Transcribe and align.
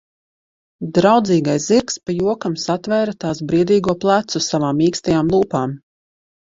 Draudzīgais 0.95 1.67
zirgs 1.73 1.99
pa 2.07 2.15
jokam 2.23 2.57
satvēra 2.63 3.15
tās 3.27 3.43
briedīgo 3.53 3.97
plecu 4.07 4.45
savām 4.51 4.85
mīkstajām 4.85 5.35
lūpām. 5.39 5.81